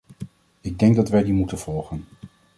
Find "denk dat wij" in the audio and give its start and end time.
0.79-1.23